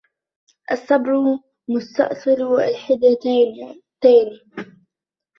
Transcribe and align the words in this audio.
الصَّبْرُ 0.71 1.39
مُسْتَأْصِلُ 1.69 2.59
الْحِدْثَانِ 2.61 3.81